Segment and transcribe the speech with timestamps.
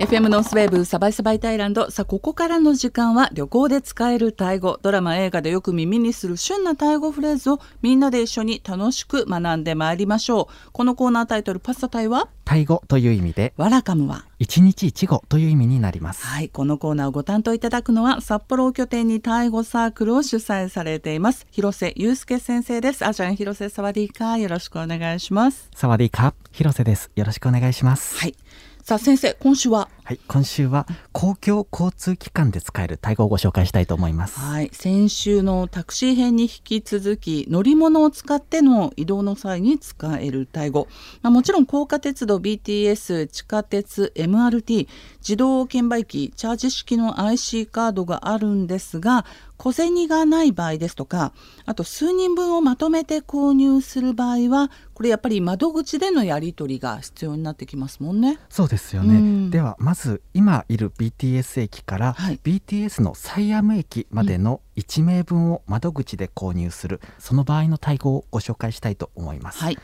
[0.00, 1.90] FM ノースウェーブサバイサバイタイランド。
[1.90, 4.78] さあここからの時間は旅行で使えるタイ語。
[4.80, 10.70] ドラマ映画でよく耳にする旬なタイ語フレーズをみんなで一緒に楽しく学んでまいりましょう。
[10.72, 12.28] このコーナータイトルパスタタイは？
[12.46, 13.52] タイ語という意味で。
[13.58, 14.24] ワラカムは？
[14.38, 16.24] 一日一語という意味になります。
[16.24, 21.46] はいこのコーナーをご担当いただくのは札幌を拠点にタイ語サークルを主催されています。
[21.50, 23.06] 広瀬祐介先生です。
[23.06, 25.68] あちゃん広瀬サワディーカーよろしくお願いします。
[25.74, 27.10] サワディーカー広瀬です。
[27.14, 28.16] よろしくお願いします。
[28.16, 28.34] はい
[28.82, 34.40] さあ先生今週ははい今週は公共交通機関で使えるタイ語をご紹介したいと思います。
[34.40, 40.88] はい先週のタクシー編に引き続き乗り物を使っての移動の際に使えるタイ語、
[41.22, 44.88] まあ、もちろん高架鉄道 BTS 地下鉄 MRT
[45.20, 49.24] 自動券売機チャージ式の IC カードがあるんですが
[49.58, 51.34] 小銭がない場合ですとか
[51.66, 58.38] あと数人分をまとめて購入する場合はこれやっぱり窓口でのやり取りが必要になってきますもんね。
[58.48, 59.50] そうですよね、うん。
[59.50, 62.40] ではまず今いる BTS 駅から、はい。
[62.42, 69.78] BTS のサイアム駅までの1名分を窓口で購入する、その場合のタイ語をご紹介したいと思います、はい、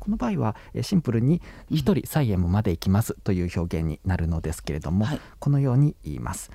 [0.00, 1.40] この場合はえーシンプルに
[1.70, 5.20] 1人サイエムまで行きますという表現になるのですけれども、はい。
[5.38, 6.50] このように言います。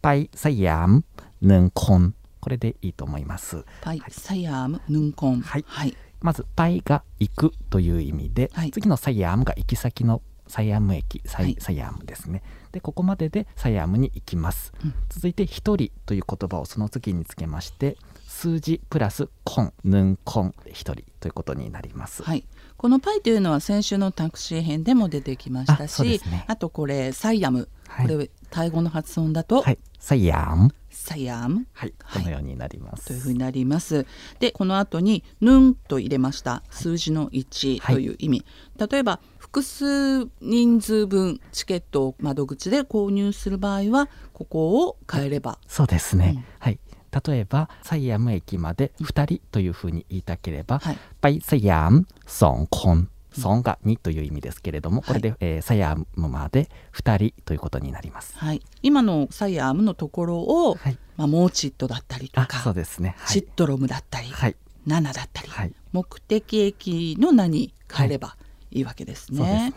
[0.00, 1.04] パイサイアム
[1.40, 2.14] ヌンコン。
[2.40, 3.64] これでいいと思います。
[3.82, 5.40] パイ、サイアーム、ヌンコン。
[5.40, 5.64] はい。
[5.66, 5.96] はい。
[6.20, 8.70] まずパイが行くという意味で、はい。
[8.72, 12.42] 次のサイアムが行き先のサイアム駅サイ,、はいサイアムですね。
[12.72, 14.72] でここまででサイアムに行きます。
[14.84, 22.22] うん続いて一人という言葉をその次につけまして数字プラスコンヌンコン一人ということになります。
[22.22, 22.44] はい。
[22.76, 32.22] このパイというのは先週のタクシー編でも出てきましたし、すねあとこれサイアム、はいこれタイ語の発音だと、はい、サイアムサイアムはい、はい。
[32.22, 33.06] このようになります。
[33.06, 34.06] というふうになります。
[34.40, 36.62] で、この後にヌンと入れました。
[36.70, 38.44] 数字の1という意味。
[38.90, 46.34] 例えば複数人数分チケットを窓口で購入する場合はここを変えれば、そうですね。
[46.36, 46.44] うん。
[46.58, 46.78] はい。
[47.26, 50.98] 例えばサイアム駅まで2人というふうに言いたければ、はい。
[51.22, 58.36] パイサイアムソンコンソンが2という意味ですけれども、これで、えーサイアムまで2人ということになります。
[58.36, 60.98] はい、今のサイアムのところを、はい。
[61.16, 63.14] まあ、モーチットだったりとあ、かそうですね。
[63.18, 63.32] はい。
[63.32, 64.56] シットロムだったり、はい。
[64.86, 65.72] ナナだったり、はい。
[65.92, 69.72] 目的駅の名に変えればいいわけですね。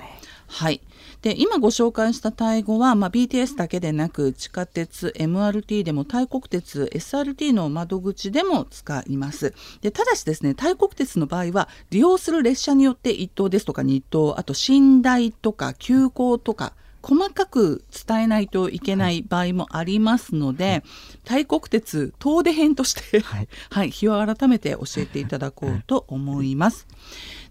[0.48, 0.82] はい、
[1.22, 16.74] で今ご紹介したタイ語は、まあ、BTS だけでなく地下鉄 MRT でも大国鉄 SRT の窓口でも使いますでただしですね大国鉄の場合は利用する列車によって1等ですとか2等あと寝台とか急行とか
[17.06, 20.84] 細かく伝えないといけない場合もありますので、
[21.24, 23.48] 大国鉄遠出編として、はい。
[23.70, 26.88] はい、日を改めて教えていただこうと思います。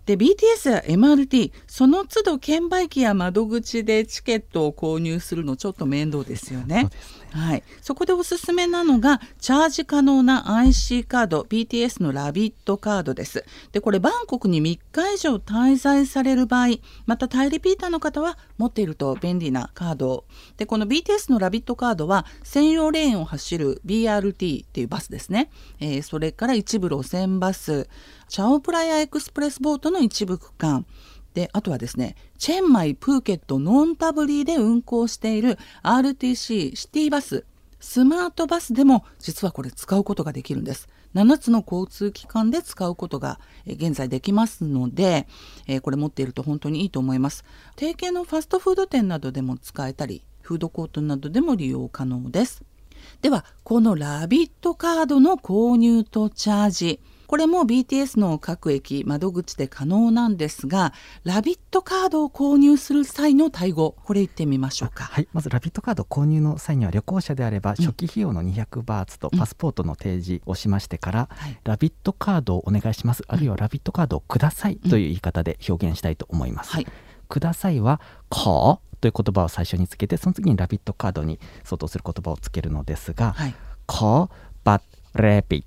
[0.07, 6.75] で BTS や MRT その都度券売機や窓口でチケットを購入するのちょっと面倒ですよね。
[6.75, 6.91] ね。
[7.31, 13.45] はい、そこでおすすめなのがチャージ可能な IC カード BTS のラビットカードです。
[13.73, 16.77] でこれバンコクに3日以上滞在される場合
[17.07, 20.05] またタイリピーターの方は持っていると便利なカード。
[20.05, 20.25] を
[20.57, 25.51] でこの BTS のラビットカードは専用レーンを走る BRT っていうバスですね、
[25.81, 27.89] えーそれから一部路線バス
[28.35, 30.87] チャオプラヤエクスプレスボートの一部区間。
[31.35, 37.45] であとはですねチェンマイプーケットノンタブリーで運行している RTC シティバス。
[37.79, 40.89] スマートバスでも実はこれ使うことができるんです。
[41.15, 45.29] 7つの交通機関で使うことが現在できますので、
[45.83, 47.45] これ持っていると本当にいいと思います。
[47.79, 52.65] 提携のファストフード店などでも使えたりフードコートなどでも利用可能です。
[53.23, 57.01] ではこのラビットカードの購入とチャージ。
[57.27, 60.93] これも BTS の各駅窓口で可能なんですが
[61.25, 65.05] ラビットカードを購入する際の対語これ言ってみましょうか。
[65.05, 71.59] はい、まずラビットカード購入の際には旅行者であれば初期費用の200バーツとパスポートの提示をしましてから、はい。
[71.65, 73.23] ラビットカードをお願いします。
[73.29, 76.73] あるいはラビットカードをくださいという言い方で表現したいと思います。
[76.73, 76.87] はい。
[77.29, 83.55] くださいはこうという言葉を最初につけてその次にラビットカードに相当する言葉をつけるのですが、はい。
[83.87, 84.31] こ
[84.63, 84.83] バッ
[85.21, 85.65] レビ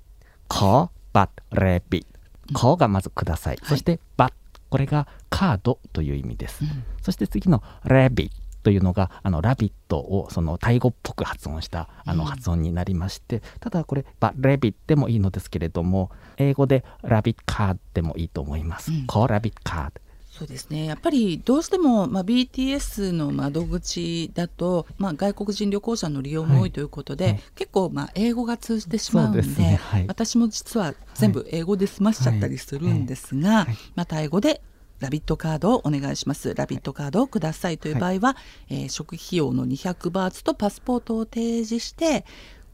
[0.48, 2.06] こバッレビ
[2.52, 3.68] こがまずください、はい。
[3.68, 4.32] そしてバッ。
[4.70, 6.84] これがカードという意味です、うん。
[7.02, 8.30] そして次のレビ。
[8.64, 19.06] というのがあのラビットをそのタイ語っぽく発音したあのうん発音になりまして、ただこれバレビでもいいのですけれども英語でラビットカードでもいいと思います、うん。
[19.06, 19.90] コラビットカー。
[19.90, 20.00] ド
[20.38, 20.84] そうですね。
[20.84, 27.40] やっぱりどうしても、まあ、BTS の窓口だと、まあ、外国人旅行者の利用も多いということで、はい。
[27.56, 29.80] 結構、まあ、英語が通じてしまうんでね。
[29.82, 30.06] はい。
[30.06, 33.76] 私も実は全部英語で済ましちゃったりするんですが、はい。
[33.96, 34.60] まあ、タイ語で
[35.00, 36.54] ラビットカードをお願いします。
[36.54, 38.36] ラビットカードをくださいという場合は、
[38.68, 42.24] えー食費用の200バーツとパスポートを提示して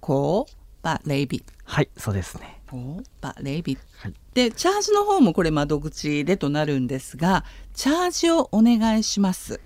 [0.00, 9.61] こうバレイビはいそうですねこうバレイビ、はい、でチャージの方もこれ窓口でとなるんですがチャージをお願いします。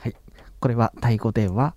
[0.00, 0.16] はい。
[0.58, 1.76] これはタイ語では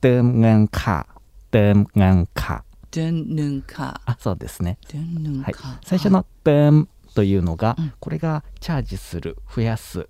[0.00, 1.06] ドゥンガンカ
[1.52, 4.78] ドゥンガンカドゥンヌンカあそうですね。
[4.92, 10.08] ドゥンヌンカ、はい、最初のドゥンというのが、うん、これがチャージする増やす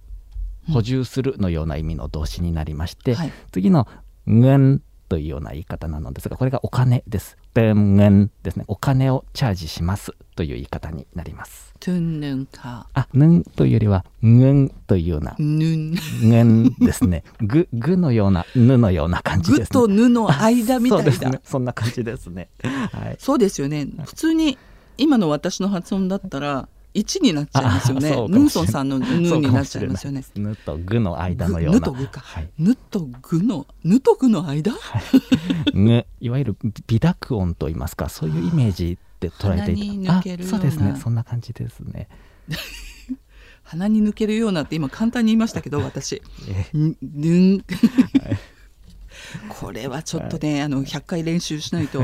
[0.73, 3.87] 補充するのような意味の動詞になりまして、うん、次の
[4.27, 7.37] 「ぐん」というような言い方なのですが、これがお金です。
[7.55, 8.65] ペンゲンですね。
[8.69, 11.75] お金をチャージしますという言い方になります。
[11.81, 12.89] トゥンヌンか。
[12.93, 15.35] あ、ヌンというよりは、ヌンというような。
[15.39, 15.95] ヌン。
[16.23, 17.25] ヌンですね。
[17.41, 19.65] ググのような、ヌのような感じです、ね。
[19.65, 21.13] ぐとヌの間みたいな。
[21.13, 22.49] そ,ね、そんな感じですね。
[22.93, 23.17] はい。
[23.19, 23.87] そうですよね。
[24.05, 24.59] 普通に、
[24.99, 28.29] 今の私の発音だったら、1になっちゃいますよね。
[28.29, 29.97] ヌンソンさんのヌになっちゃいますよね。
[29.97, 31.81] しれないですぬとぐの間のような。
[31.81, 32.21] ぬとぐか。
[32.21, 32.51] はい。
[32.59, 34.73] ヌとグのヌとグの間？
[35.75, 36.57] ぬ、いわゆる
[36.87, 40.57] 微濁音と言いますか、そういうイメージで捉えてい鼻に抜けるような。
[40.59, 40.97] あそうですね。
[40.97, 42.09] そんな感じですね。
[43.65, 46.23] 鼻に抜けるようなって今簡単に言いましたけど私。
[46.49, 47.65] えぬぬん
[49.49, 52.03] これはちょっとね、はい、あの百回練習しないと。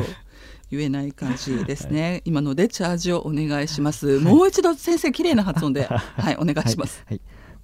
[0.71, 6.37] 言えない感じですね、はい、今のでチャージをお願いします、はい、もう一度先生綺麗な発音ではい。
[6.37, 7.21] お願いします、はい、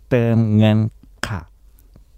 [0.08, 1.48] てんか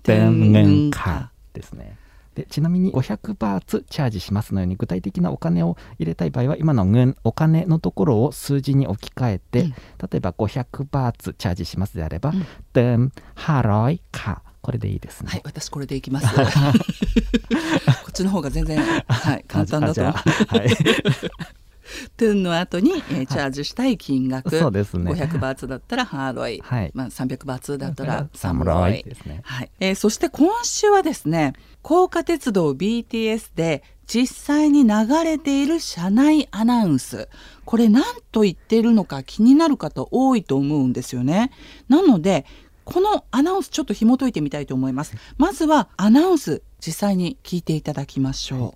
[0.03, 1.97] てんかですね
[2.35, 4.65] でちなみに500バーツチャージしますのよ。
[4.65, 9.77] うに具体的なお金を入れたい場合は今のんお金のところを数字に置き換えて、うん、例
[10.15, 14.43] えば500バーツチャージしますであれば、うん、てんはろいか。
[14.63, 15.31] これでいいですね。
[15.31, 16.27] はい私これでいきます。
[16.35, 16.41] こ
[18.09, 20.15] っちの方が全然、はい、簡単だとはい。
[22.17, 25.13] トゥンの後に、えーチャージしたい金額、そうですね。
[25.13, 26.91] 500バーツだったらハーロイ、はい。
[26.95, 29.41] まあ、300バーツだったらササムムロイロイですね。
[29.45, 29.71] はい。
[29.81, 37.29] えーそして今週はですね高架鉄道 BTS で実際に流れている車内アナウンス。
[37.65, 41.51] これ何と言っているのか気になる方多いと思うんですよね。
[41.89, 42.45] なので
[42.86, 48.76] このアナウンスちょっと紐解いてみたいと思いますまずはアナウンス実際に聞いていただきましょ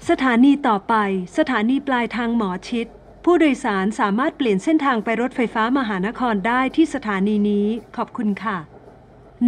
[0.00, 2.86] う、สถานีต่อไป สถานีปลายทางหมอชิด
[3.24, 7.66] ผู้โดยสารสามารถเปลี่ยนเส้นทางไปรถไฟฟ้ามหานครได้ที่สถานีนี้
[7.96, 8.56] ขอบคุณค่ะ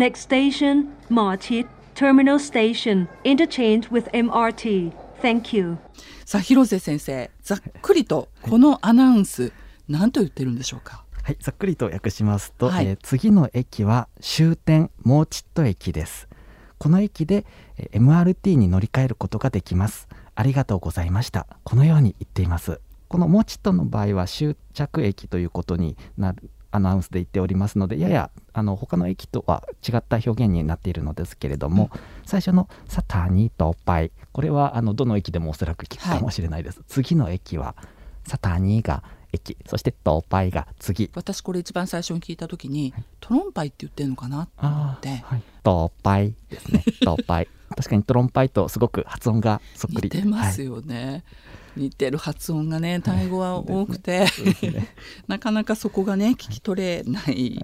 [0.03, 0.77] Next station
[1.15, 1.65] หมอชิด
[2.01, 2.99] Terminal Station
[3.33, 4.65] Interchange with MRT
[5.25, 5.65] Thank you
[6.31, 9.53] さあ広瀬先生ざっくりとこのアナウンス
[9.89, 16.30] 何と言ってるんでしょうか はい、ざっくりと訳しますと、はいえー次の駅は終点モーチット駅です。
[16.78, 17.48] この駅で、
[17.80, 20.08] えー MRT に乗り換えることができます。
[20.36, 21.48] ありがとうございました。
[21.64, 22.80] このように言っています。
[23.08, 31.90] このモーチットの場合は終着駅ということになるアナウンスで言っておりますのでややあの他の駅とは違った表現になっているのですけれども、
[32.28, 37.76] 最初の「サタニとパイ」これはあのどの駅でもおそらく聞くかもしれないです、次の駅は
[38.28, 39.04] サタニが
[39.36, 41.10] 駅そしてトパイが次。
[41.14, 45.10] 私これ一番最初に聞いた時に、トロンパイって言ってるのかなと思って。
[45.10, 46.84] はい、トパイですね。
[47.04, 47.48] トパイ。
[47.76, 50.10] 確かにトロンパイとすごく発音がそっくり。
[50.14, 51.24] 似てますよ、よね、
[51.76, 54.88] 似てる発音がねタイ語は多くて、そうですね。
[55.28, 57.64] なかなかそこがね聞き取れない、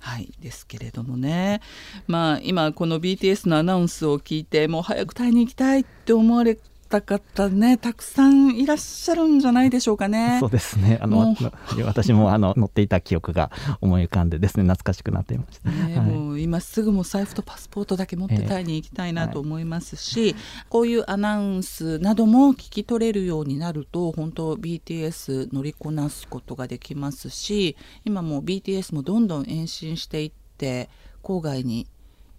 [0.00, 0.32] はい。
[0.40, 1.60] ですけれどもね。
[2.06, 6.58] まあ今この BTS のアナウンスを聞いてもう早くタイに行きたいって思われ
[6.92, 7.78] た方ね。
[7.78, 10.36] たくさんいらっしゃるんじゃないでしょうかね。
[10.40, 10.98] そうですね。
[11.00, 11.52] あもの
[11.86, 14.64] 私もあの乗っていた記憶が思い浮かんでですね。
[14.64, 16.06] 懐かしくなっていました、ねはい。
[16.06, 20.36] もう今すぐもう財布とパスポートだけ持ってええタイに行きたいなと思いますし、
[20.68, 30.88] こういうアナウンスなども聞き取れるようになると本当 BTS 乗りこなすことができますし今もう BTS もどんどん延伸していって
[31.22, 31.86] 郊外に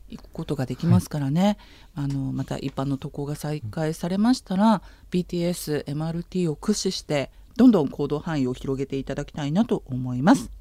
[0.09, 1.57] 行くことができますからね、
[1.95, 4.81] あのまた一般の渡航が再開されましたら
[5.11, 10.51] BTS、MRT を駆使してどんどん行動範囲を広げていただきたいなと思います。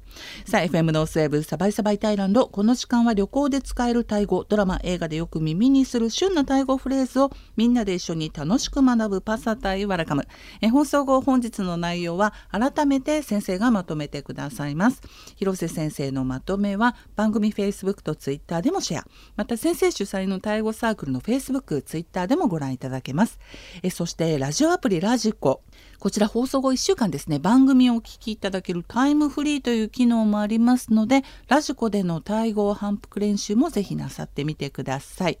[0.45, 10.27] さあ FM ノースウェーブサバイサバイタイランドこの時間は旅行で使えるタイ語ドラマ映画でよく耳にする旬なタイ語フレーズをみんなで一緒に楽しく学ぶパサタイワラカム。
[10.61, 15.01] え放送後本日の内容は改めて先生がまとめてくださいます。
[15.35, 19.07] 広瀬先生のまとめは番組 Facebook と Twitter でもシェア。
[19.35, 23.39] また先生主催のタイ語サークルの Facebook、Twitter でもご覧いただけます。
[23.81, 25.61] えそしてラジオアプリラジコ。
[26.03, 35.39] こちら放送後1週間ですね番組をお聞きいただけるタイムフリーという機機能もありますのでラジコでのタイ語反復練習もぜひなさってみてください。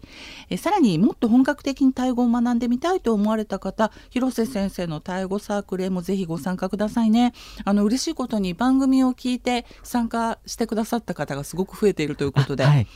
[0.49, 7.33] えさらにもっと本格的にタイ語を学んでみたいと思われた方広瀬先生のタイ語サークルへもぜひご参加くださいね。
[7.65, 12.87] あの嬉しいことに番組を聞いて参加してくださった方がすごく増えているということで、はい、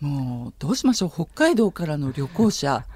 [0.00, 1.10] もうどうしましょう。
[1.10, 2.86] 北海道からの旅行者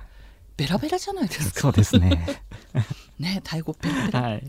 [0.61, 1.61] ベラベラじゃないですか。
[1.61, 2.43] そうですね。
[3.19, 4.21] ね、タイ語ペラペラ。
[4.21, 4.43] はい、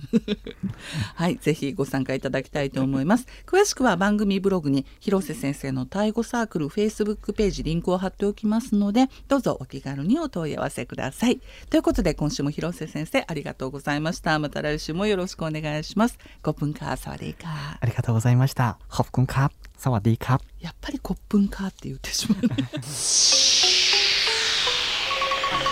[1.16, 3.28] はい、ぜひご参加いただきたいと思います。
[3.46, 11.40] 詳しくは番組ブログに広瀬先生のタイ語サークルフェイスブックページリンクを貼っておきますので、どうぞお気軽にお問い合わせください。
[11.70, 14.38] ということで今週も広瀬先生ありがとうございました。
[14.38, 16.18] また来週もよろしくお願いします。
[16.42, 18.78] コップンカーサワディーカーありがとうございました。
[18.90, 22.70] コップンカーサワディーカーやっぱりコップンカーって言ってしまう、ね。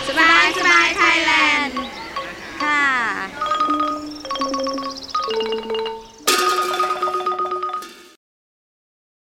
[0.08, 1.32] สบายสบายไทยแล
[1.64, 1.80] นด์
[2.62, 2.82] ค่ะ